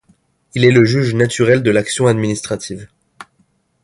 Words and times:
Il 0.55 0.65
est 0.65 0.71
le 0.71 0.83
juge 0.83 1.13
naturel 1.13 1.61
de 1.61 1.69
l’action 1.69 2.07
administrative. 2.07 2.87